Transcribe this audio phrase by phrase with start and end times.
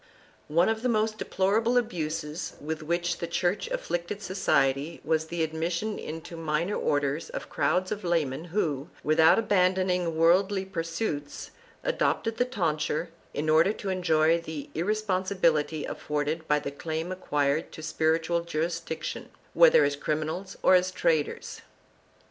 [0.47, 5.43] 2 One of the most deplorable abuses with which the Church afflicted society was the
[5.43, 11.51] admission into the minor orders of crowds of laymen who, without abandoning worldly pursuits,
[11.83, 17.83] adopted the tonsure in order to enjoy the irresponsibility afforded by the claim acquired to
[17.83, 21.61] spiritual jurisdiction, whether as crimin als or as traders.